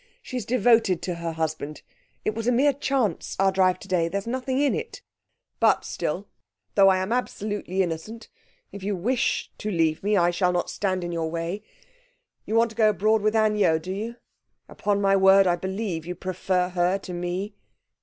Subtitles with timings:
[0.23, 1.83] She's devoted to her husband.
[2.25, 5.03] It was a mere chance, our drive today there's nothing in it.
[5.59, 6.27] But still,
[6.73, 8.27] though I'm absolutely innocent,
[8.71, 11.61] if you wish to leave me, I shall not stand in your way.
[12.47, 14.15] You want to go abroad with Anne Yeo, do you?
[14.67, 17.53] Upon my word, I believe you prefer her to me!'